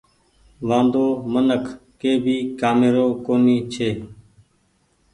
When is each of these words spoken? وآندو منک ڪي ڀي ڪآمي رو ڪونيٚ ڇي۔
وآندو 0.67 1.05
منک 1.33 1.63
ڪي 1.99 2.11
ڀي 2.23 2.37
ڪآمي 2.59 2.89
رو 2.95 3.05
ڪونيٚ 3.25 3.67
ڇي۔ 3.73 3.89